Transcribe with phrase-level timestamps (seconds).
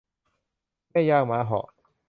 [0.89, 1.67] แม่ย่างม้าเหาะ